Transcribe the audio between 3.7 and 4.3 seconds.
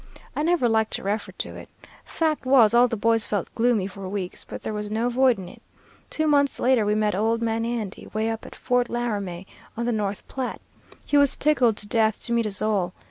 for